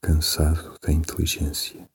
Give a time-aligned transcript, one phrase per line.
[0.00, 1.88] cansado da inteligência.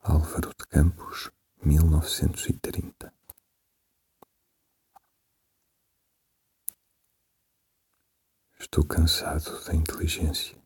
[0.00, 1.30] Álvaro de Campos,
[1.64, 3.14] 1930.
[8.58, 10.60] Estou cansado da inteligência.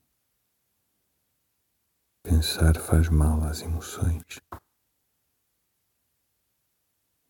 [2.22, 4.40] Pensar faz mal às emoções.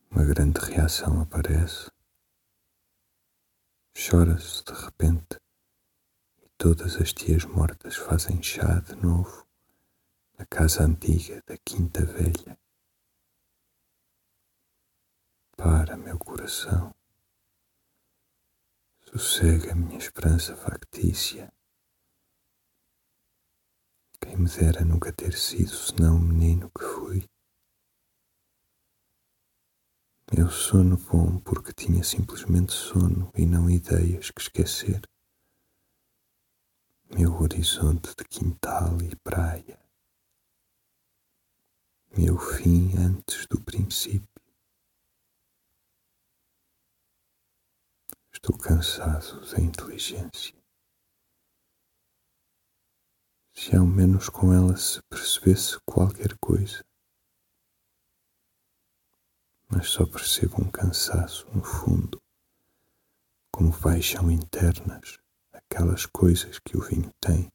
[0.09, 1.91] Uma grande reação aparece.
[3.95, 5.45] Chora-se de repente
[6.59, 9.46] Todas as tias mortas fazem chá de novo
[10.38, 12.59] na casa antiga da Quinta Velha.
[15.55, 16.95] Para, meu coração,
[19.02, 21.52] sossega minha esperança factícia.
[24.18, 27.29] Quem me dera nunca ter sido senão o menino que fui.
[30.34, 35.02] Meu sono bom porque tinha simplesmente sono e não ideias que esquecer
[37.09, 39.79] meu horizonte de quintal e praia,
[42.16, 44.29] meu fim antes do princípio.
[48.32, 50.54] Estou cansado da inteligência.
[53.54, 56.84] Se ao menos com ela se percebesse qualquer coisa.
[59.68, 62.21] Mas só percebo um cansaço no fundo,
[63.51, 65.19] como paixão internas
[65.77, 67.53] aquelas coisas que o vinho tem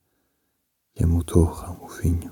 [0.95, 2.31] e amotorram o vinho.